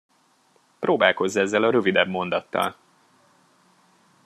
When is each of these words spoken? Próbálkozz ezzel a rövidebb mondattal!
Próbálkozz 0.79 1.35
ezzel 1.35 1.63
a 1.63 1.69
rövidebb 1.69 2.07
mondattal! 2.07 2.75